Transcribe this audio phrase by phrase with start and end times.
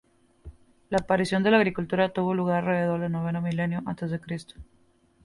[0.89, 4.55] La aparición de la agricultura tuvo lugar alrededor del noveno milenio antes de Cristo.